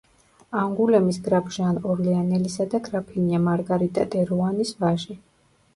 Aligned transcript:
ანგულემის 0.61 1.19
გრაფ 1.27 1.51
ჟან 1.57 1.77
ორლეანელისა 1.91 2.67
და 2.73 2.83
გრაფინია 2.89 3.45
მარგარიტა 3.51 4.09
დე 4.17 4.27
როანის 4.35 4.75
ვაჟი. 4.83 5.23